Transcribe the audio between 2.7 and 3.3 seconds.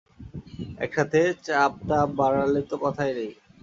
কথাই